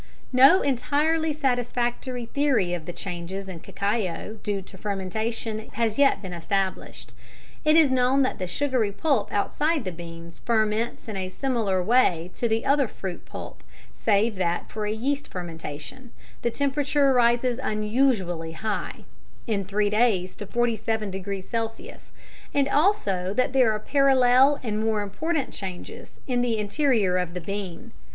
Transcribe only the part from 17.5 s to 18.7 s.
unusually